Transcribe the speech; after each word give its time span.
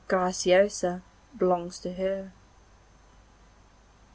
Graciosa 0.07 1.03
belongs 1.37 1.77
to 1.77 1.93
her! 1.93 2.31